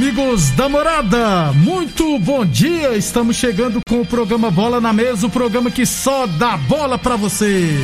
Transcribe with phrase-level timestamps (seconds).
[0.00, 2.96] Amigos da morada, muito bom dia.
[2.96, 7.16] Estamos chegando com o programa Bola na Mesa o programa que só dá bola pra
[7.16, 7.76] você.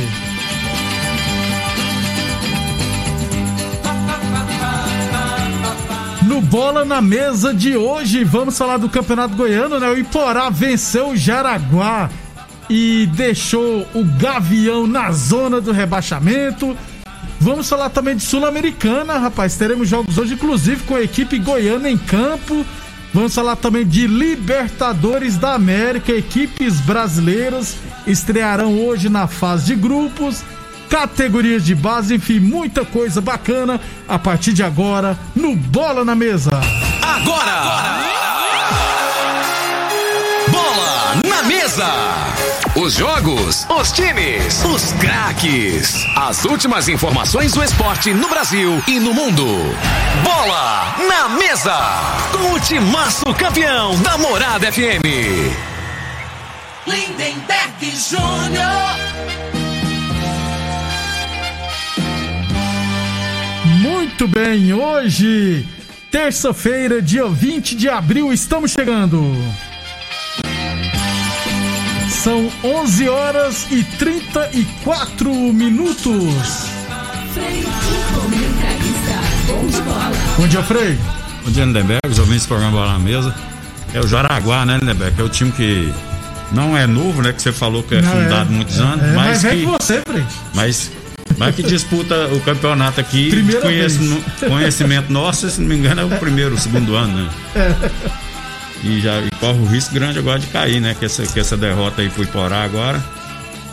[6.21, 9.89] No Bola na Mesa de hoje, vamos falar do Campeonato Goiano, né?
[9.89, 12.09] O Iporá venceu o Jaraguá
[12.69, 16.77] e deixou o Gavião na zona do rebaixamento.
[17.45, 19.55] Vamos falar também de Sul-Americana, rapaz.
[19.55, 22.65] Teremos jogos hoje, inclusive com a equipe goiana em campo.
[23.13, 26.11] Vamos falar também de Libertadores da América.
[26.11, 30.41] Equipes brasileiras estrearão hoje na fase de grupos,
[30.89, 36.49] categorias de base, enfim, muita coisa bacana a partir de agora no Bola na Mesa.
[37.03, 37.51] Agora!
[37.51, 38.24] agora!
[42.85, 46.05] Os jogos, os times, os craques.
[46.15, 49.43] As últimas informações do esporte no Brasil e no mundo.
[50.23, 51.75] Bola na mesa.
[52.31, 55.01] Com o timaço campeão da Morada FM.
[56.85, 58.99] Lindenberg Júnior.
[63.81, 65.67] Muito bem, hoje,
[66.11, 69.35] terça-feira, dia 20 de abril, estamos chegando.
[72.25, 76.23] São 11 horas e 34 minutos.
[80.35, 80.97] Bom dia, Frei.
[81.43, 82.01] Bom dia, Lindenberg.
[82.09, 83.35] Os ouvintes do programa Bola na Mesa.
[83.93, 85.21] É o Jaraguá, né, Lindenberg?
[85.21, 85.93] É o time que
[86.51, 87.31] não é novo, né?
[87.31, 89.05] Que você falou que é não, fundado é, muitos anos.
[89.05, 90.25] É, mas, mas que, é você, Frei.
[90.55, 90.91] Mas,
[91.37, 93.29] mas que disputa o campeonato aqui.
[93.29, 93.99] Primeira conhece,
[94.39, 97.29] conhecimento nosso, se não me engano, é o primeiro, o segundo ano, né?
[97.53, 98.34] É
[98.85, 100.95] e já e corre o risco grande agora de cair, né?
[100.97, 103.03] Que essa, que essa derrota aí pro Iporá agora.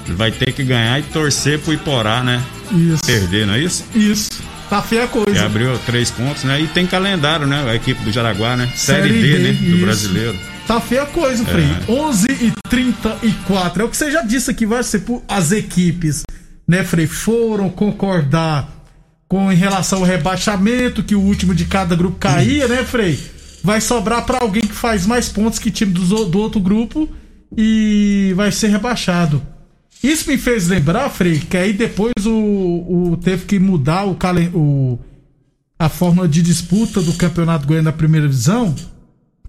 [0.07, 2.43] Ele vai ter que ganhar e torcer pro Iporá, né?
[2.73, 3.05] Isso.
[3.05, 3.85] Perder, não é isso?
[3.95, 4.31] Isso.
[4.71, 5.31] Tá feia a coisa.
[5.31, 6.61] E abriu três pontos, né?
[6.61, 7.63] E tem calendário, né?
[7.69, 8.73] A equipe do Jaraguá, né?
[8.75, 9.53] Série, Série D, D, né?
[9.53, 10.39] Do brasileiro.
[10.67, 11.67] Tá feia a coisa, Frei.
[11.67, 11.93] É.
[11.93, 13.83] 11 e 34.
[13.83, 16.23] É o que você já disse aqui, vai ser por as equipes,
[16.67, 17.07] né, Frei?
[17.07, 18.69] Foram concordar
[19.29, 22.69] com em relação ao rebaixamento, que o último de cada grupo caía, hum.
[22.69, 23.19] né, Frei?
[23.63, 27.09] vai sobrar para alguém faz mais pontos que time do, do outro grupo
[27.57, 29.41] e vai ser rebaixado.
[30.03, 34.19] Isso me fez lembrar, Frei, que aí depois o, o teve que mudar o,
[34.53, 34.99] o
[35.79, 38.75] a forma de disputa do Campeonato Goiano da primeira divisão,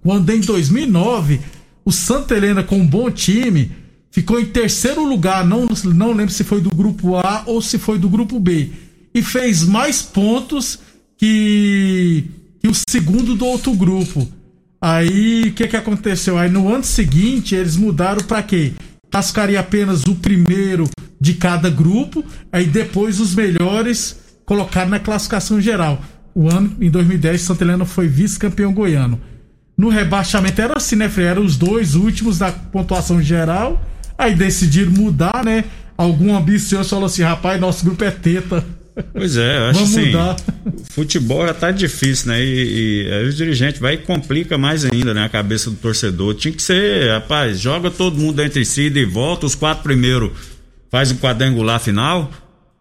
[0.04, 1.42] quando em 2009
[1.84, 3.72] o Santa Helena com um bom time
[4.12, 7.98] ficou em terceiro lugar, não, não lembro se foi do grupo A ou se foi
[7.98, 8.70] do grupo B,
[9.12, 10.78] e fez mais pontos
[11.18, 12.26] que
[12.64, 14.28] e o segundo do outro grupo.
[14.84, 16.38] Aí o que, que aconteceu?
[16.38, 18.74] Aí no ano seguinte eles mudaram para quê?
[19.10, 20.90] Tascaria apenas o primeiro
[21.22, 22.22] de cada grupo,
[22.52, 26.02] aí depois os melhores colocaram na classificação geral.
[26.36, 29.22] O ano, em 2010, Santa Helena foi vice-campeão goiano.
[29.78, 31.28] No rebaixamento era assim, né, Frei?
[31.28, 33.82] Eram os dois últimos da pontuação geral.
[34.18, 35.64] Aí decidiram mudar, né?
[35.98, 38.66] Algum ambicioso falou assim: rapaz, nosso grupo é teta.
[39.12, 40.36] Pois é, eu acho Vamos assim, mudar.
[40.92, 42.44] futebol já tá difícil, né?
[42.44, 45.26] E, e aí o dirigente vai e complica mais ainda, né?
[45.26, 46.36] A cabeça do torcedor.
[46.36, 50.32] Tinha que ser, rapaz, joga todo mundo entre si e volta, os quatro primeiros
[50.92, 52.32] faz o quadrangular final,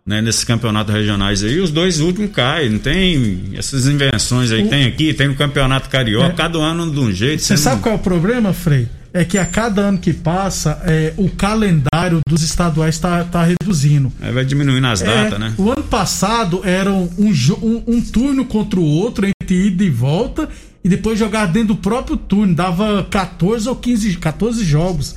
[0.04, 0.20] né?
[0.20, 4.69] Nesses campeonatos regionais aí, os dois últimos caem, não tem essas invenções aí, o...
[4.69, 6.32] tem aqui, tem o campeonato carioca, é.
[6.32, 7.43] cada ano de um jeito.
[7.43, 7.82] Você sabe não...
[7.82, 8.88] qual é o problema, Frei?
[9.14, 14.10] é que a cada ano que passa, é, o calendário dos estaduais está tá reduzindo.
[14.20, 15.54] É, vai diminuindo as é, datas, né?
[15.58, 20.49] O ano passado era um, um, um, turno contra o outro, entre ida e volta,
[20.82, 22.54] e depois jogar dentro do próprio turno.
[22.54, 25.14] Dava 14 ou 15, 14 jogos.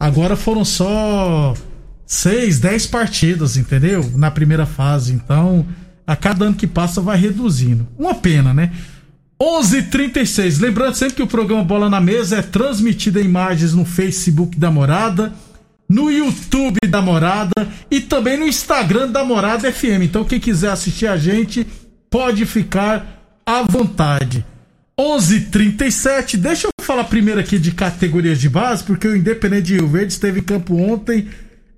[0.00, 1.54] Agora foram só
[2.06, 4.10] 6, 10 partidas, entendeu?
[4.14, 5.12] Na primeira fase.
[5.12, 5.66] Então,
[6.06, 7.86] a cada ano que passa vai reduzindo.
[7.98, 8.70] Uma pena, né?
[9.40, 10.58] 11:36.
[10.58, 14.70] Lembrando sempre que o programa Bola na Mesa é transmitido em imagens no Facebook da
[14.70, 15.32] Morada,
[15.88, 20.02] no YouTube da Morada e também no Instagram da Morada FM.
[20.02, 21.66] Então quem quiser assistir a gente
[22.08, 24.44] pode ficar à vontade.
[24.98, 26.36] 11:37.
[26.36, 30.12] Deixa eu falar primeiro aqui de categorias de base, porque o Independente de Rio Verde
[30.12, 31.28] esteve em campo ontem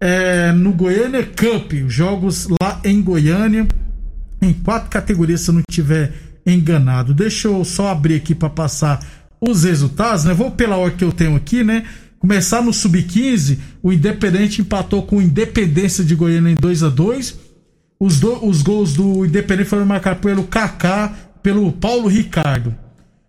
[0.01, 3.67] é, no Goiânia Cup, jogos lá em Goiânia,
[4.41, 6.13] em quatro categorias, se eu não tiver
[6.47, 7.15] enganado.
[7.15, 9.05] Deixa eu só abrir aqui para passar
[9.41, 10.35] os resultados, né?
[10.35, 11.85] Vou pela hora que eu tenho aqui, né?
[12.19, 17.47] Começar no Sub-15, o Independente empatou com o Independência de Goiânia em 2 a 2
[17.99, 22.75] os, do, os gols do Independente foram marcados pelo Kaká, pelo Paulo Ricardo.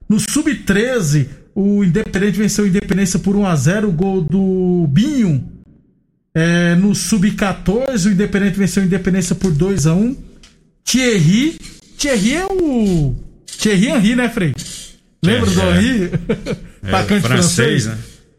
[0.08, 5.57] No Sub-13, o Independente venceu o Independência por 1 a 0 o gol do Binho.
[6.40, 10.16] É, no Sub-14, o Independente venceu o Independência por 2 a 1
[10.86, 11.58] Thierry.
[11.98, 13.16] Thierry é o.
[13.58, 14.54] Thierry Henry, né, Frei?
[15.24, 16.12] Lembra do Henry?
[16.84, 17.98] É, Atacante francês, francês, né?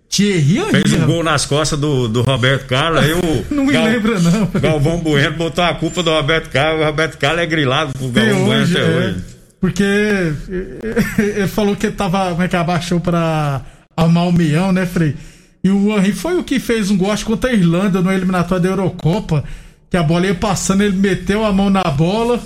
[0.08, 0.70] Thierry Henry.
[0.70, 3.02] Fez um gol nas costas do, do Roberto Carlos.
[3.02, 4.48] Aí o não me Gal, lembra, não.
[4.60, 6.82] Galvão Bueno botou a culpa do Roberto Carlos.
[6.82, 9.24] O Roberto Carlos é grilado pro Galvão Bueno até é, hoje.
[9.60, 9.84] Porque
[11.18, 12.30] ele falou que ele tava.
[12.30, 13.60] Como é que abaixou pra
[13.96, 15.16] armar o meião, né, Frei?
[15.62, 18.68] E o Henry foi o que fez um gol contra a Irlanda no eliminatório da
[18.70, 19.44] Eurocopa.
[19.90, 22.40] Que a bola ia passando, ele meteu a mão na bola.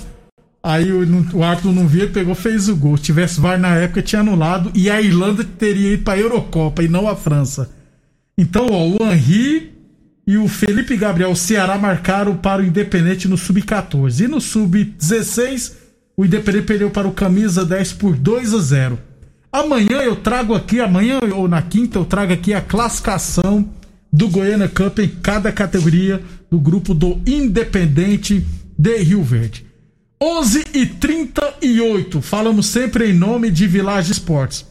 [0.61, 2.97] Aí o, o árbitro não via, pegou, fez o gol.
[2.97, 4.71] Se tivesse VAR na época, tinha anulado.
[4.73, 7.69] E a Irlanda teria ido para a Eurocopa e não a França.
[8.37, 9.73] Então, ó, o Henry
[10.25, 14.21] e o Felipe Gabriel, o Ceará, marcaram para o Independente no Sub-14.
[14.21, 15.73] E no Sub-16,
[16.15, 18.99] o Independente perdeu para o Camisa 10 por 2 a 0.
[19.53, 23.69] Amanhã eu trago aqui, amanhã ou na quinta, eu trago aqui a classificação
[24.11, 28.43] do Goiânia Cup em cada categoria do grupo do Independente
[28.75, 29.63] de Rio Verde.
[30.19, 34.65] 11 e 38 falamos sempre em nome de Village Esportes.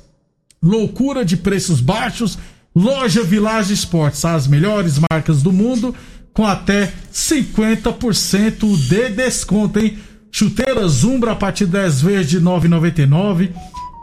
[0.60, 2.36] Loucura de preços baixos,
[2.74, 5.94] loja Village Esportes, as melhores marcas do mundo
[6.34, 9.96] com até 50% de desconto, hein?
[10.32, 13.50] Chuteiras Zumbra a partir de 10 vezes de 9,99.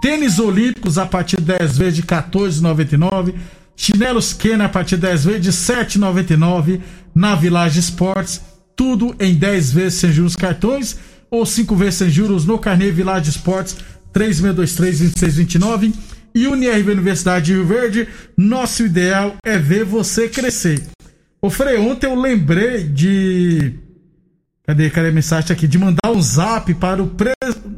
[0.01, 3.35] Tênis Olímpicos a partir de 10 vezes de 14,99.
[3.75, 6.81] Chinelos Kenner a partir de 10 vezes de 7,99
[7.13, 8.41] na Village Esportes.
[8.75, 10.97] Tudo em 10 vezes sem juros cartões
[11.29, 13.75] ou 5 vezes sem juros no Carnê Village Esportes
[14.13, 15.93] 3623-2629.
[16.33, 18.07] E UniRV Universidade de Rio Verde,
[18.37, 20.83] nosso ideal é ver você crescer.
[21.41, 23.73] Ô Frei, ontem eu lembrei de.
[24.65, 25.67] Cadê, cadê a mensagem aqui?
[25.67, 27.33] De mandar um zap para o, pre...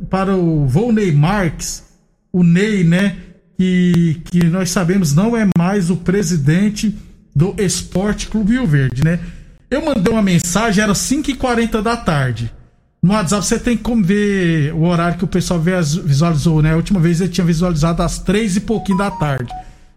[0.09, 1.83] para o Volney Marques,
[2.31, 3.17] o Ney, né?
[3.61, 6.95] que, que nós sabemos não é mais o presidente
[7.35, 9.19] do Esporte Clube Rio Verde, né?
[9.69, 12.51] Eu mandei uma mensagem, era 5h40 da tarde.
[13.03, 16.73] No WhatsApp você tem como ver o horário que o pessoal visualizou, né?
[16.73, 19.51] A última vez ele tinha visualizado às 3 e pouquinho da tarde.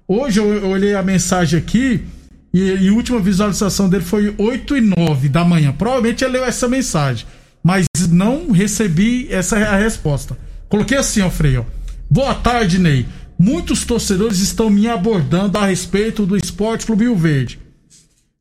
[0.07, 2.05] Hoje eu olhei a mensagem aqui
[2.53, 5.73] e, e a última visualização dele foi 8 e 9 da manhã.
[5.73, 7.27] Provavelmente ele leu essa mensagem,
[7.63, 10.37] mas não recebi essa a resposta.
[10.69, 11.65] Coloquei assim, ó, Freio.
[12.15, 13.05] Boa tarde, Ney
[13.37, 17.59] muitos torcedores estão me abordando a respeito do Esporte Clube Rio Verde.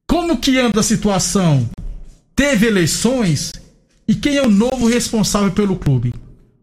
[0.08, 1.68] Como que anda a situação?
[2.36, 3.52] Teve eleições?
[4.08, 6.14] E quem é o novo responsável pelo clube?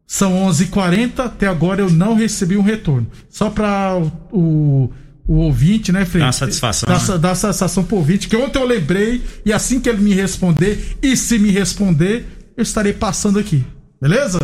[0.06, 3.08] São 11h40, até agora eu não recebi um retorno.
[3.28, 4.88] Só para o,
[5.26, 6.26] o, ouvinte, né, Fred?
[6.26, 6.88] Dá satisfação.
[6.88, 7.18] Dá, né?
[7.18, 11.16] dá satisfação pro ouvinte, que ontem eu lembrei, e assim que ele me responder, e
[11.16, 12.24] se me responder,
[12.56, 13.66] eu estarei passando aqui.
[14.00, 14.38] Beleza?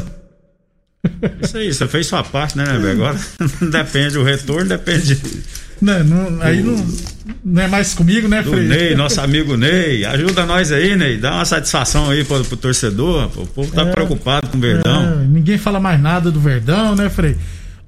[1.42, 3.18] Isso aí, você fez sua parte, né, né Agora
[3.70, 5.18] depende, o retorno depende.
[5.80, 6.86] Não, não, aí não,
[7.44, 8.66] não é mais comigo, né, Frei?
[8.66, 10.04] Ney, nosso amigo Ney.
[10.04, 11.18] Ajuda nós aí, Ney.
[11.18, 13.30] Dá uma satisfação aí pro, pro torcedor.
[13.36, 15.20] O povo tá é, preocupado com o Verdão.
[15.20, 17.36] É, ninguém fala mais nada do Verdão, né, Frei?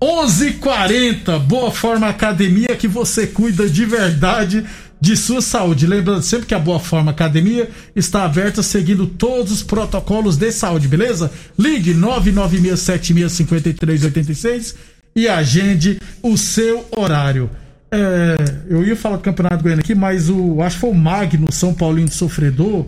[0.01, 4.65] 11:40 Boa Forma Academia que você cuida de verdade
[5.01, 5.87] de sua saúde.
[5.87, 10.89] Lembrando sempre que a Boa Forma Academia está aberta seguindo todos os protocolos de saúde,
[10.89, 11.31] beleza?
[11.59, 14.75] Ligue 996765386
[15.15, 17.51] e agende o seu horário.
[17.91, 18.37] É,
[18.69, 21.73] eu ia falar do Campeonato Goiano aqui, mas o acho que foi o Magno São
[21.73, 22.85] Paulino de Sofredor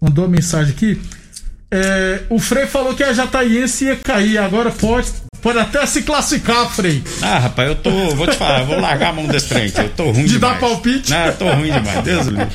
[0.00, 1.00] mandou uma mensagem aqui.
[1.70, 6.68] É, o Frei falou que a Jataiense ia cair, agora pode Pode até se classificar,
[6.70, 7.02] Frei.
[7.22, 7.90] Ah, rapaz, eu tô.
[8.16, 9.72] Vou te falar, vou largar a mão desse trem.
[9.76, 10.54] Eu tô ruim De demais.
[10.54, 11.10] dar palpite?
[11.10, 12.04] Não, eu tô ruim demais.
[12.04, 12.48] Deus livre.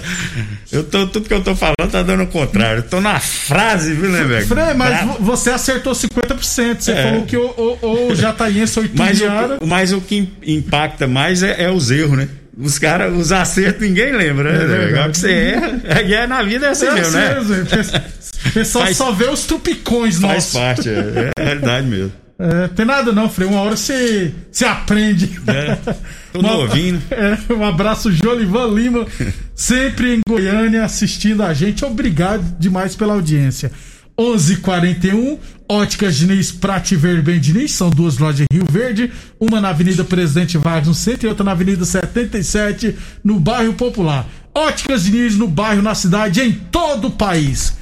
[0.70, 2.78] Eu tô, tudo que eu tô falando tá dando o contrário.
[2.78, 4.46] Eu tô na frase, viu, né, velho?
[4.46, 5.16] Frei, mas Bra...
[5.18, 6.76] você acertou 50%.
[6.78, 7.02] Você é.
[7.02, 11.64] falou que o, o, o Jataiense 8 mas, o, mas o que impacta mais é,
[11.64, 12.28] é os erros, né?
[12.56, 14.84] Os caras, os acertos ninguém lembra, né?
[14.84, 17.34] É, Agora que você erra, é, é, na vida é assim é mesmo, né?
[18.46, 20.52] O pessoal faz, só vê os tupicões nossos.
[20.52, 22.12] Faz parte, é, é realidade mesmo.
[22.42, 23.46] É, tem nada não, Frei.
[23.46, 25.38] Uma hora você, você aprende.
[25.46, 25.76] É,
[26.32, 27.00] tô novinho.
[27.10, 29.06] É, um abraço, Jolivan Lima,
[29.54, 31.84] sempre em Goiânia assistindo a gente.
[31.84, 33.70] Obrigado demais pela audiência.
[34.18, 39.68] 11:41 Óticas Diniz, Prate Ver Bem Diniz, são duas lojas em Rio Verde, uma na
[39.68, 44.26] Avenida Presidente Vargas no centro e outra na Avenida 77 no bairro Popular.
[44.54, 47.79] Óticas Diniz no bairro, na cidade, em todo o país.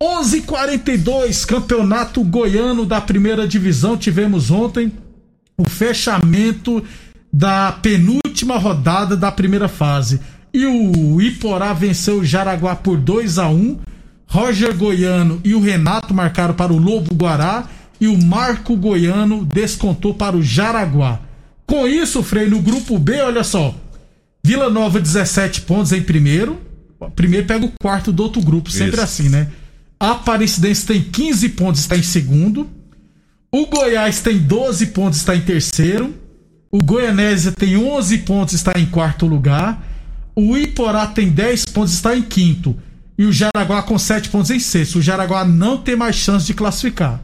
[0.00, 4.92] 11:42 Campeonato Goiano da Primeira Divisão tivemos ontem
[5.56, 6.82] o fechamento
[7.32, 10.20] da penúltima rodada da primeira fase.
[10.54, 13.78] E o Iporá venceu o Jaraguá por 2 a 1
[14.26, 17.68] Roger Goiano e o Renato marcaram para o Lobo Guará
[18.00, 21.20] e o Marco Goiano descontou para o Jaraguá.
[21.66, 23.74] Com isso, Frei, no grupo B, olha só.
[24.44, 26.60] Vila Nova 17 pontos em primeiro.
[27.14, 29.04] Primeiro pega o quarto do outro grupo, sempre isso.
[29.04, 29.48] assim, né?
[30.00, 32.68] A Aparecidense tem 15 pontos, está em segundo.
[33.50, 36.14] O Goiás tem 12 pontos, está em terceiro.
[36.70, 39.82] O Goianésia tem 11 pontos, está em quarto lugar.
[40.36, 42.76] O Iporá tem 10 pontos, está em quinto
[43.18, 45.00] e o Jaraguá com 7 pontos em sexto.
[45.00, 47.20] O Jaraguá não tem mais chance de classificar.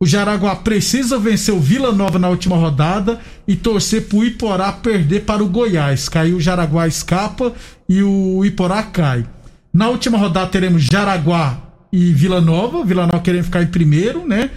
[0.00, 5.20] O Jaraguá precisa vencer o Vila Nova na última rodada e torcer pro Iporá perder
[5.20, 6.08] para o Goiás.
[6.08, 7.52] Caiu o Jaraguá escapa
[7.86, 9.26] e o Iporá cai.
[9.72, 11.60] Na última rodada teremos Jaraguá
[11.94, 12.84] e Vila Nova.
[12.84, 14.50] Vila Nova querendo ficar em primeiro, né?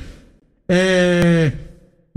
[0.68, 1.52] É...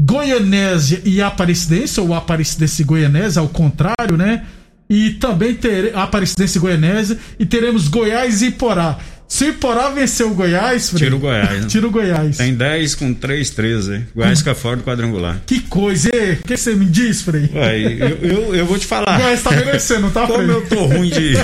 [0.00, 4.46] Goianésia e Aparecidense, ou Aparecidense e Goianésia, ao contrário, né?
[4.90, 8.98] e também ter Aparecidense Goianésia e teremos Goiás e Iporá.
[9.28, 11.60] Se o Iporá vencer o Goiás, Frei, tira o Goiás.
[11.60, 11.66] Né?
[11.68, 12.36] Tira o Goiás.
[12.36, 14.06] Tem 10 com 3, 13.
[14.12, 15.40] Goiás fica fora do quadrangular.
[15.46, 17.48] Que coisa, o que você me diz, Frei?
[17.54, 19.16] Ué, eu, eu, eu, vou te falar.
[19.16, 20.38] O Goiás tá merecendo, tá, Frei?
[20.38, 21.34] Como eu tô ruim de,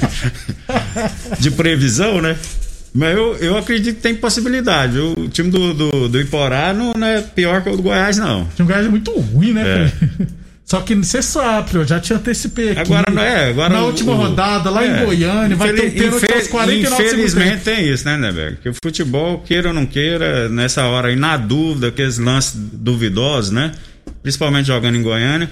[1.38, 2.34] de previsão, né?
[2.94, 4.98] Mas eu, eu acredito que tem possibilidade.
[4.98, 8.42] O time do, do, do Iporá não, não é pior que o do Goiás, não.
[8.42, 10.26] O time do Goiás é muito ruim, né, é.
[10.64, 12.80] Só que você sabe, eu já te antecipei aqui.
[12.80, 15.90] Agora não é, agora Na última o, rodada, lá é, em Goiânia, vai ter um
[15.90, 18.56] pênalti aos 49 Infelizmente tem isso, né, Neberg?
[18.62, 23.50] Que o futebol, queira ou não queira, nessa hora aí, na dúvida, aqueles lances duvidosos,
[23.50, 23.72] né?
[24.22, 25.50] Principalmente jogando em Goiânia.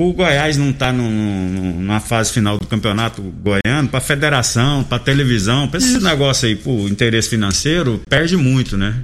[0.00, 5.66] O Goiás não tá no, na fase final do campeonato goiano, pra federação, pra televisão,
[5.66, 8.94] pra esse negócio aí, pro interesse financeiro, perde muito, né?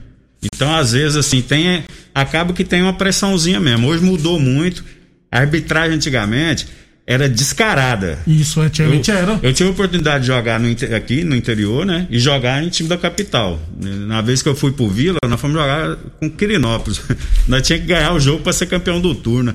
[0.41, 1.83] Então, às vezes, assim, tem.
[2.15, 3.89] Acaba que tem uma pressãozinha mesmo.
[3.89, 4.85] Hoje mudou muito
[5.35, 6.69] a arbitragem antigamente
[7.07, 8.19] era descarada.
[8.27, 9.39] Isso, antigamente eu, era.
[9.43, 12.07] Eu tive a oportunidade de jogar no, aqui no interior, né?
[12.09, 13.61] E jogar em time da capital.
[13.79, 17.03] Na vez que eu fui pro Vila, nós fomos jogar com Quirinópolis.
[17.47, 19.55] nós tínhamos que ganhar o jogo para ser campeão do turno.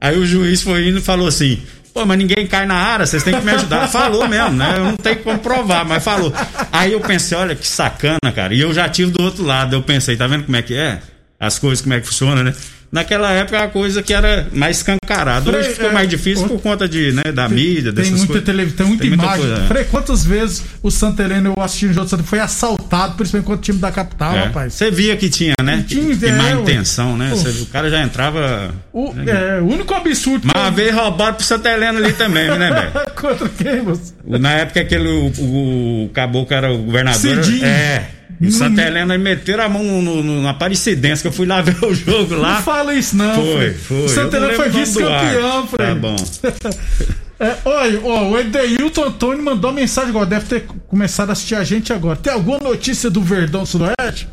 [0.00, 1.60] Aí o juiz foi indo e falou assim:
[1.92, 3.88] Pô, mas ninguém cai na área, vocês têm que me ajudar.
[3.90, 4.74] Falou mesmo, né?
[4.76, 6.32] Eu não tenho como provar, mas falou.
[6.72, 8.54] Aí eu pensei, olha que sacana, cara.
[8.54, 9.74] E eu já tive do outro lado.
[9.74, 11.00] Eu pensei, tá vendo como é que é?
[11.38, 12.54] As coisas, como é que funciona, né?
[12.90, 15.50] Naquela época a coisa que era mais escancarada.
[15.50, 18.86] Hoje ficou é, mais difícil por conta de, né, da mídia, tem muita televisão, tem
[18.86, 19.46] muita tem imagem.
[19.46, 23.46] Muita Frei, quantas vezes o Santa Helena, eu assisti no jogo Santa, foi assaltado, principalmente
[23.46, 24.44] contra o time da capital, é.
[24.44, 24.74] rapaz.
[24.74, 25.84] Você via que tinha, né?
[25.86, 27.34] Tinha, que, má intenção, né?
[27.36, 28.74] Cê, o cara já entrava.
[28.92, 29.24] O, né?
[29.56, 30.48] é, o único absurdo.
[30.52, 33.10] Mas uma vez roubaram pro Santa Helena ali também, né, velho?
[33.14, 34.12] contra quem, você?
[34.24, 37.20] Na época aquele o, o, o caboclo era o governador.
[37.20, 37.64] Cidinho.
[37.64, 38.19] É.
[38.40, 41.82] E Santa Helena meteram a mão no, no, na Aparecidense, que eu fui lá ver
[41.84, 42.56] o jogo lá.
[42.56, 43.34] Não fala isso, não.
[43.34, 44.08] Foi, foi.
[44.08, 45.88] Santa Helena foi vice-campeão, Fred.
[45.88, 46.16] Tá bom.
[47.40, 51.64] é, olha, ó, o Edeilton Antônio mandou mensagem agora, deve ter começado a assistir a
[51.64, 52.16] gente agora.
[52.16, 54.28] Tem alguma notícia do Verdão Sudoeste?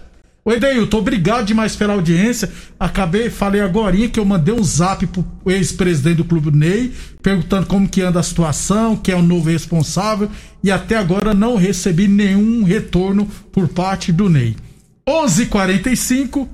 [0.48, 2.50] Oi, Deilton, obrigado demais pela audiência.
[2.80, 7.86] Acabei, falei agora que eu mandei um zap pro ex-presidente do Clube Ney, perguntando como
[7.86, 10.32] que anda a situação, quem é o novo responsável,
[10.63, 14.56] e até agora não recebi nenhum retorno por parte do Ney.
[15.06, 16.48] 11:45.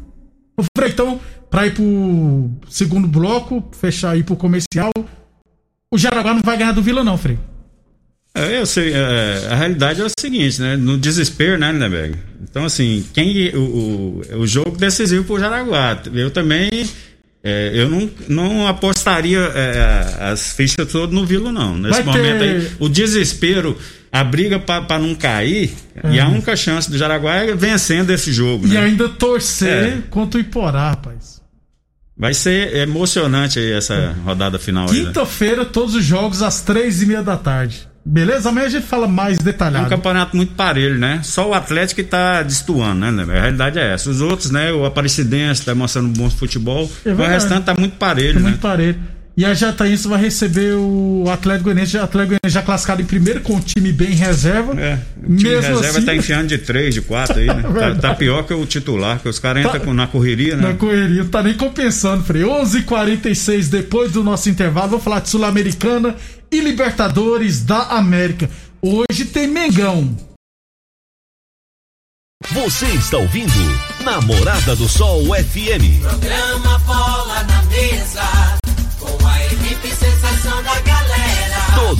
[0.88, 1.22] Então,
[1.52, 4.92] para ir pro segundo bloco, fechar aí pro comercial,
[5.94, 7.38] o Jaraguá não vai ganhar do Vila não, Frei.
[8.36, 10.76] É, eu sei, é, a realidade é o seguinte, né?
[10.76, 12.18] No desespero, né, Lindeberg?
[12.42, 16.02] Então, assim, quem o, o, o jogo decisivo pro Jaraguá.
[16.14, 16.90] Eu também.
[17.44, 21.78] É, eu não, não apostaria é, as fichas todas no Vila, não.
[21.78, 22.50] Nesse Vai momento ter...
[22.50, 23.78] aí, o desespero,
[24.12, 25.74] a briga para não cair,
[26.12, 26.36] e a uhum.
[26.36, 28.66] única chance do Jaraguá é vencendo esse jogo.
[28.66, 28.80] E né?
[28.80, 29.98] ainda torcer é.
[30.10, 31.42] contra o Iporá, rapaz.
[32.16, 34.86] Vai ser emocionante aí essa rodada final.
[34.86, 34.94] Né?
[34.94, 37.90] Quinta-feira, todos os jogos às três e meia da tarde.
[38.06, 38.50] Beleza?
[38.50, 39.86] Amanhã a gente fala mais detalhado.
[39.86, 41.22] É um campeonato muito parelho, né?
[41.24, 43.24] Só o Atlético que tá destoando, né?
[43.24, 44.10] A realidade é essa.
[44.10, 44.74] Os outros, né?
[44.74, 46.92] O Aparecidense tá mostrando bom futebol.
[47.06, 48.50] É o restante tá muito parelho, tá né?
[48.50, 49.00] Muito parelho.
[49.36, 53.42] E a Jataínse vai receber o Atlético Goianiense, o Atlético Goianiense já classificado em primeiro
[53.42, 54.80] com o time bem reserva.
[54.80, 56.06] É, o time Mesmo reserva assim...
[56.06, 57.64] tá enfiando de 3, de 4 aí, né?
[57.80, 60.70] tá, tá, pior que o titular, que os caras tá, entram na correria, né?
[60.70, 62.44] Na correria, não tá nem compensando, Frei.
[62.44, 66.16] 11:46 h 46 depois do nosso intervalo, vou falar de Sul-Americana
[66.52, 68.48] e Libertadores da América.
[68.80, 70.16] Hoje tem Mengão.
[72.52, 73.52] Você está ouvindo
[74.04, 76.02] Namorada do Sol FM.
[76.02, 78.22] Programa Bola na Mesa,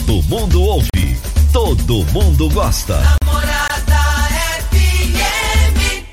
[0.06, 1.18] Todo mundo ouve,
[1.54, 3.00] todo mundo gosta.
[3.24, 3.96] Namorada
[4.70, 6.04] FM.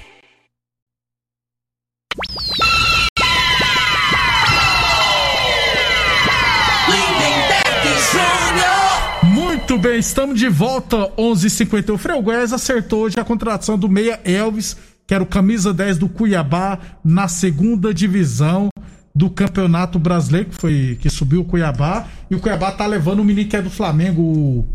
[9.25, 11.95] Muito bem, estamos de volta, 11:51.
[11.95, 15.99] O Frei Goiás acertou hoje a contratação do Meia Elvis, que era o camisa 10
[15.99, 18.71] do Cuiabá, na segunda divisão
[19.15, 22.07] do Campeonato Brasileiro, que foi que subiu o Cuiabá.
[22.31, 24.67] E o Cuiabá tá levando o menino que é do Flamengo, o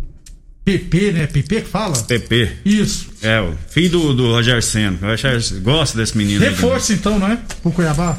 [0.63, 1.27] PP, né?
[1.27, 1.95] PP que fala?
[1.95, 2.57] PP.
[2.65, 3.09] Isso.
[3.21, 4.97] É, o filho do, do Roger Senna.
[5.01, 6.43] Eu acho, gosto desse menino.
[6.43, 7.39] aí Reforço então, não é?
[7.61, 8.17] Pro Cuiabá.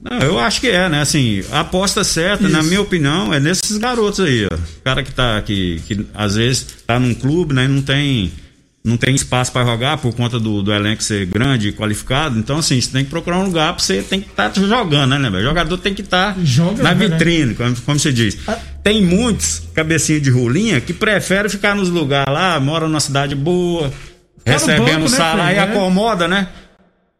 [0.00, 1.00] Não, eu acho que é, né?
[1.00, 2.52] Assim, a aposta certa, Isso.
[2.52, 4.54] na minha opinião, é nesses garotos aí, ó.
[4.54, 7.66] O cara que tá aqui, que às vezes tá num clube, né?
[7.66, 8.30] Não tem,
[8.88, 12.38] não tem espaço para jogar por conta do, do elenco ser grande e qualificado.
[12.38, 15.18] Então, assim, você tem que procurar um lugar pra você tem que estar jogando, né,
[15.18, 15.44] né, velho?
[15.44, 17.08] O jogador tem que estar Joga, na né?
[17.08, 18.38] vitrine, como, como se diz.
[18.48, 18.58] Ah.
[18.82, 23.92] Tem muitos cabecinha de rolinha que preferem ficar nos lugares lá, moram numa cidade boa,
[24.44, 25.70] Tá recebendo banco, né, salário e Fred?
[25.70, 25.76] É.
[25.78, 26.48] acomoda, né?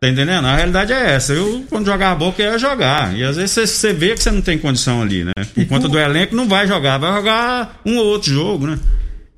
[0.01, 0.47] Tá entendendo?
[0.47, 1.33] A realidade é essa.
[1.33, 3.17] Eu, quando jogava bola, eu ia jogar.
[3.17, 5.33] E às vezes você, você vê que você não tem condição ali, né?
[5.53, 6.99] Por E conta tu- do elenco, não vai jogar.
[6.99, 8.79] Vai jogar um ou outro jogo, né?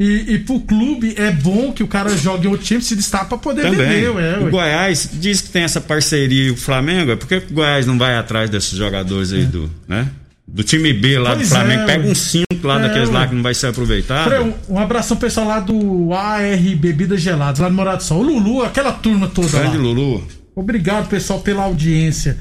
[0.01, 3.27] E, e pro clube é bom que o cara jogue em outro time, se destaca
[3.27, 3.87] pra poder Também.
[3.87, 4.51] vender, ué, o ué.
[4.51, 7.11] Goiás diz que tem essa parceria e o Flamengo.
[7.13, 10.09] É por que o Goiás não vai atrás desses jogadores aí do, né?
[10.49, 11.83] Do time B lá Pois do Flamengo.
[11.83, 14.33] é, Pega uns cinco lá É, daqueles lá que não vai ser aproveitado.
[14.69, 18.21] Um, um abração pessoal lá do AR Bebidas Geladas, lá no Morado do Sol.
[18.21, 19.83] O Lulu, aquela turma toda Grande lá.
[19.83, 20.27] Lulu.
[20.57, 22.39] Obrigado, pessoal, pela audiência.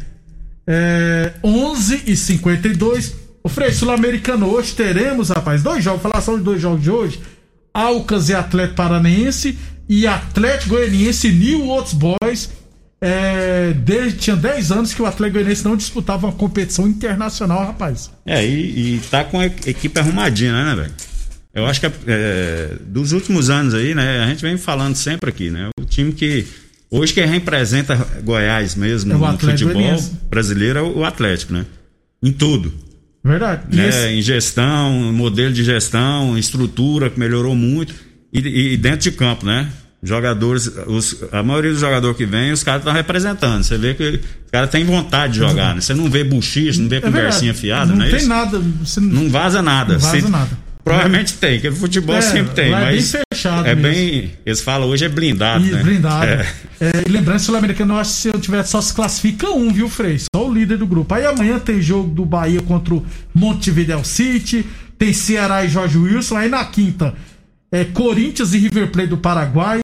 [0.66, 6.02] É, 11 e 52 O Frei, Sul-Americano, hoje teremos, rapaz, dois jogos.
[6.02, 7.20] Falar só de dois jogos de hoje.
[7.74, 12.50] Alcas e Atlético Paranaense e Atlético Goianiense New Old Boys.
[13.02, 18.12] É, desde, tinha 10 anos que o Atlético Goianiense não disputava uma competição internacional, rapaz.
[18.26, 20.94] É, e, e tá com a equipe arrumadinha, né, velho?
[21.54, 25.50] Eu acho que é, dos últimos anos aí, né, a gente vem falando sempre aqui,
[25.50, 25.70] né?
[25.80, 26.46] O time que
[26.92, 30.12] hoje que representa Goiás mesmo É no futebol Goianiense.
[30.30, 31.66] brasileiro é o Atlético, né?
[32.22, 32.74] Em tudo.
[33.30, 33.62] Verdade.
[33.76, 34.14] Né?
[34.14, 37.94] Em gestão, modelo de gestão, estrutura que melhorou muito
[38.34, 39.70] e, e dentro de campo, né?
[40.02, 43.64] Jogadores, os- a maioria dos jogadores que vem, os caras estão representando.
[43.64, 44.04] Você vê que
[44.46, 45.82] os caras têm vontade de jogar, né?
[45.82, 47.60] Você não vê buchiche, não vê é conversinha verdade.
[47.60, 48.28] fiada, não não é tem isso?
[48.30, 48.62] nada.
[48.84, 49.94] Você Não vaza nada.
[49.94, 50.69] Não vaza nada.
[50.84, 53.82] Provavelmente tem, porque futebol É, sempre tem, lá é mas bem fechado é mesmo.
[53.92, 55.84] bem, eles falam hoje é blindado, E né?
[55.84, 56.26] blindado.
[56.26, 56.48] É.
[56.80, 59.90] É, e lembrando, Sul-Americano, eu acho que se eu tiver só se classifica um, viu,
[59.90, 60.18] Frei?
[60.34, 61.14] Só o líder do grupo.
[61.14, 64.66] Aí amanhã tem jogo do Bahia contra o Montevideo City,
[64.98, 66.38] tem Ceará e Jorge Wilson.
[66.38, 67.14] Aí na quinta,
[67.72, 69.82] é Corinthians e River Plate do Paraguai,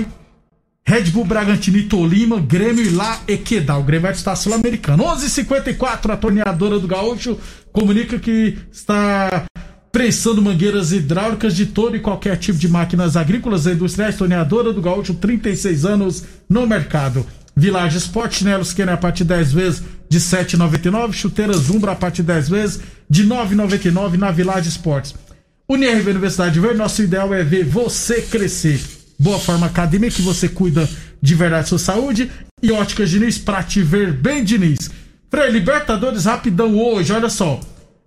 [0.87, 3.81] Red Bull Bragantino e Tolima, Grêmio e lá Equedal.
[3.81, 5.03] O Grêmio vai estar sul-americano.
[5.03, 7.37] 11:54 a torneadora do Gaúcho
[7.73, 9.43] comunica que está
[9.95, 14.17] prensando mangueiras hidráulicas de todo e qualquer tipo de máquinas agrícolas e industriais.
[14.17, 17.25] Torneadora do Gaúcho, 36 anos no mercado.
[17.55, 21.13] Village Sport, chinelos Kenner a partir de 10 vezes de 7,99.
[21.13, 25.15] Chuteiras Umbra a partir de 10 vezes de 9,99 na Village Sports.
[25.69, 28.81] UniRV Universidade Verde, nosso ideal é ver você crescer.
[29.17, 30.89] Boa Forma Academia, que você cuida
[31.21, 32.29] de verdade sua saúde.
[32.61, 34.91] E Óticas Diniz, pra te ver bem, Diniz.
[35.31, 37.61] Frei, Libertadores, rapidão hoje, olha só.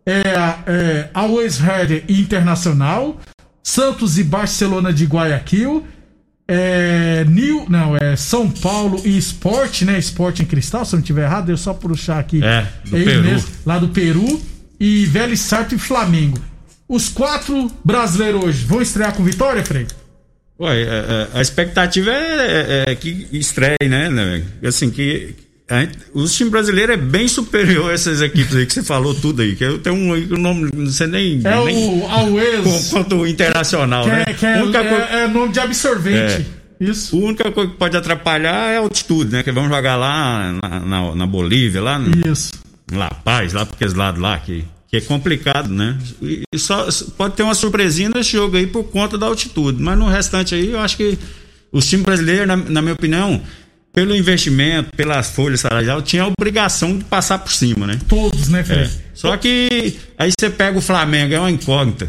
[0.08, 0.22] É,
[0.66, 3.20] é Always Ready Internacional,
[3.62, 5.84] Santos e Barcelona de Guayaquil,
[6.50, 9.98] é, New, não, é São Paulo e Sport, né?
[9.98, 12.42] Sport em Cristal, se eu não estiver errado, eu só puxar aqui.
[12.42, 13.44] É, do ele Peru.
[13.66, 14.40] lá do Peru.
[14.80, 16.38] E Vélez Sarto e Flamengo.
[16.88, 19.88] Os quatro brasileiros hoje vão estrear com vitória, Frei?
[20.60, 24.08] Ué, é, é, a expectativa é, é- é que estreie, né?
[24.08, 24.44] né?
[24.64, 25.34] Assim, que
[25.68, 29.14] a gente- os times brasileiros é bem superior a essas equipes aí que você falou
[29.14, 29.54] tudo aí.
[29.54, 31.40] Que eu tenho um o nome, não sei nem.
[31.44, 34.24] É nem o Always, quanto o internacional, que, né?
[34.26, 36.46] é, que é, única é- coisa- é nome de absorvente.
[36.80, 37.16] Isso.
[37.16, 39.42] A única coisa que pode atrapalhar é a altitude, né?
[39.42, 42.52] Que vamos jogar lá na, na- na Bolívia, lá no, Isso.
[42.92, 45.98] La Paz, lá para aqueles lados lá, que, que é complicado, né?
[46.22, 49.82] E, e só pode ter uma surpresinha nesse jogo aí por conta da altitude.
[49.82, 51.18] Mas no restante aí, eu acho que
[51.72, 53.42] os times brasileiros, na, na minha opinião,
[53.98, 57.98] pelo investimento, pelas folhas salariais, tinha a obrigação de passar por cima, né?
[58.06, 58.84] Todos, né, Frei?
[58.84, 58.90] É.
[59.12, 62.08] Só que aí você pega o Flamengo, é uma incógnita.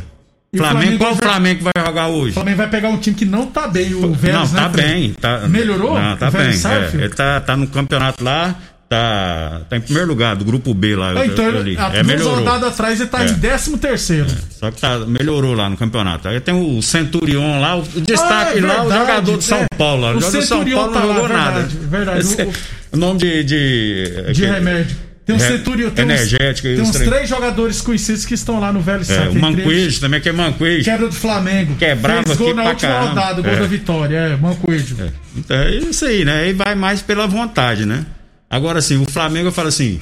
[0.53, 2.29] O Flamengo, Flamengo qual o vai- Flamengo vai jogar hoje?
[2.29, 4.69] O Flamengo vai pegar um time que não tá bem, o Vélez, não, né, tá
[4.69, 4.85] Frei?
[4.87, 5.13] bem.
[5.13, 5.99] Tá, Melhorou?
[5.99, 6.41] Não, tá bem.
[6.43, 8.55] É, ele tá, tá no campeonato lá,
[8.89, 11.21] tá, tá em primeiro lugar do grupo B lá.
[11.21, 11.77] É, então, ali.
[11.77, 13.27] Há é, duas rodadas atrás ele tá é.
[13.27, 14.25] em 13 terceiro.
[14.25, 16.27] É, só que tá, melhorou lá no campeonato.
[16.27, 19.67] Aí tem o Centurion lá, o destaque ah, é lá, o jogador de São é.
[19.77, 20.07] Paulo.
[20.07, 21.69] O jogador de São Paulo tá não jogou nada.
[21.69, 22.19] Verdade.
[22.19, 22.41] Esse,
[22.91, 23.43] o, nome de.
[23.43, 24.97] De, de remédio.
[25.23, 26.67] Tem um Centurion, tem energético.
[26.67, 30.19] Uns, tem uns três jogadores conhecidos que estão lá no Velho é, O Manquejo também,
[30.19, 30.85] que é Manquejo.
[30.85, 31.75] Quebra do Flamengo.
[31.75, 33.09] Quebrava Fez gol na última caramba.
[33.09, 33.55] rodada, gol é.
[33.57, 34.17] da vitória.
[34.17, 34.95] É, Manquejo.
[34.99, 35.09] É.
[35.37, 36.45] Então é isso aí, né?
[36.45, 38.07] Aí vai mais pela vontade, né?
[38.49, 39.99] Agora, assim, o Flamengo, eu falo assim,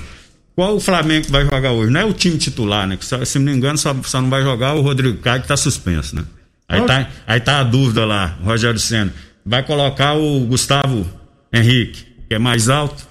[0.56, 1.92] qual o Flamengo que vai jogar hoje?
[1.92, 2.98] Não é o time titular, né?
[2.98, 5.58] Que, se não me engano, só, só não vai jogar o Rodrigo Caio, que tá
[5.58, 6.24] suspenso, né?
[6.70, 9.14] Aí tá, aí tá a dúvida lá, Rogério Senna.
[9.46, 11.08] Vai colocar o Gustavo
[11.54, 13.08] Henrique, que é mais alto,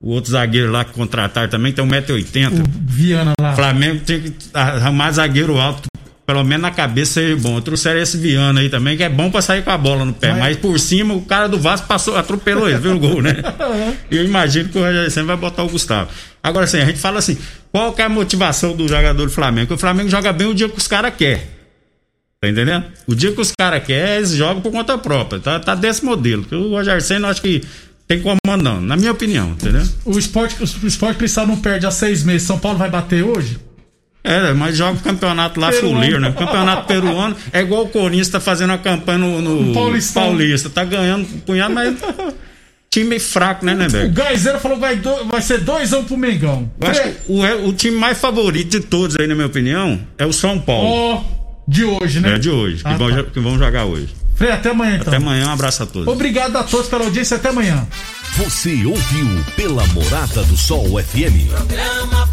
[0.00, 2.62] o outro zagueiro lá que contrataram também tem 1,80m.
[2.82, 3.56] Viana lá.
[3.56, 5.88] Flamengo tem que arrumar zagueiro alto,
[6.26, 7.60] pelo menos na cabeça seja bom.
[7.60, 10.30] Trouxeram esse Viana aí também, que é bom pra sair com a bola no pé.
[10.30, 13.36] Mas, mas por cima, o cara do Vasco passou, atropelou ele, viu o gol, né?
[14.10, 16.10] Eu imagino que o Rogério Senna vai botar o Gustavo.
[16.42, 17.38] Agora, assim, a gente fala assim:
[17.70, 19.68] qual que é a motivação do jogador do Flamengo?
[19.68, 21.42] Porque o Flamengo joga bem o dia que os caras querem.
[22.40, 22.84] Tá entendendo?
[23.06, 25.40] O dia que os caras querem, eles jogam por conta própria.
[25.40, 26.42] Tá, tá desse modelo.
[26.42, 27.62] Porque o Rogério Senna, eu acho que
[28.06, 29.82] tem como não, na minha opinião, entendeu?
[30.04, 32.46] O esporte, o esporte cristal não perde há seis meses.
[32.46, 33.58] São Paulo vai bater hoje?
[34.26, 36.30] É, mas joga o campeonato lá fuleiro, né?
[36.30, 40.68] O campeonato peruano é igual o Corinthians tá fazendo a campanha no, no Paulista.
[40.68, 41.94] Tá ganhando um punhado, mas
[42.90, 46.00] time fraco, né, né, O Gaizeiro falou que vai, do, vai ser 2 a 1
[46.00, 46.70] um pro Mengão.
[46.80, 50.00] Eu acho que o, é, o time mais favorito de todos aí, na minha opinião,
[50.16, 50.88] é o São Paulo.
[50.88, 52.34] Ó, oh, de hoje, né?
[52.34, 53.30] É, de hoje, ah, que, vão, tá.
[53.30, 54.08] que vão jogar hoje.
[54.34, 55.08] Frei, até amanhã então.
[55.08, 56.08] Até amanhã, um abraço a todos.
[56.08, 57.86] Obrigado a todos pela audiência, até amanhã.
[58.36, 61.48] Você ouviu pela Morada do Sol FM.
[61.48, 62.26] Programa